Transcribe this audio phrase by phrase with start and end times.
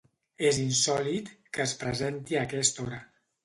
[0.47, 3.03] És insòlit que es presenti a aquesta hora.